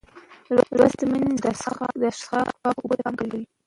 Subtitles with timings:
[0.77, 1.37] لوستې میندې
[2.01, 3.41] د څښاک پاکو اوبو ته پام کوي.